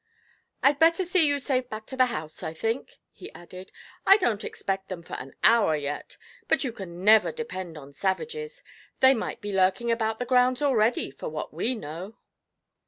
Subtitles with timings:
[0.63, 3.71] 'I'd better see you safe back to the house, I think,' he added;
[4.07, 8.63] 'I don't expect them for an hour yet, but you can never depend on savages
[8.99, 12.17] they might be lurking about the grounds already, for what we know.'